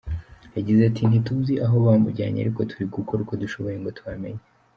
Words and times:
Yagize 0.57 0.81
ati 0.89 1.01
“Ntituzi 1.09 1.53
aho 1.65 1.75
bamujyanye 1.85 2.37
ariko 2.41 2.59
turi 2.69 2.85
gukora 2.97 3.19
uko 3.23 3.33
dushoboye 3.41 3.75
ngo 3.79 3.89
tuhamenye. 3.97 4.41